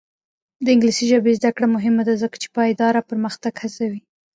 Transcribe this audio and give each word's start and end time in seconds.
د 0.63 0.65
انګلیسي 0.73 1.05
ژبې 1.11 1.31
زده 1.39 1.49
کړه 1.55 1.67
مهمه 1.75 2.03
ده 2.07 2.13
ځکه 2.21 2.35
چې 2.41 2.47
پایداره 2.55 3.01
پرمختګ 3.09 3.53
هڅوي. 3.63 3.99